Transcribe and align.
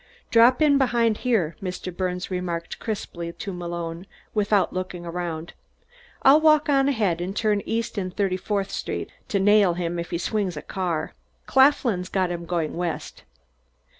"Drop 0.31 0.63
in 0.63 0.79
behind 0.79 1.19
here," 1.19 1.55
Mr. 1.61 1.95
Birnes 1.95 2.31
remarked 2.31 2.79
crisply 2.79 3.31
to 3.33 3.53
Malone, 3.53 4.07
without 4.33 4.73
looking 4.73 5.05
around. 5.05 5.53
"I'll 6.23 6.41
walk 6.41 6.69
on 6.69 6.89
ahead 6.89 7.21
and 7.21 7.35
turn 7.35 7.61
east 7.67 7.99
in 7.99 8.09
Thirty 8.09 8.35
fourth 8.37 8.71
Street 8.71 9.11
to 9.27 9.39
nail 9.39 9.75
him 9.75 9.99
if 9.99 10.09
he 10.09 10.17
swings 10.17 10.57
a 10.57 10.63
car. 10.63 11.13
Claflin's 11.45 12.09
got 12.09 12.31
him 12.31 12.47
going 12.47 12.75
west." 12.75 13.25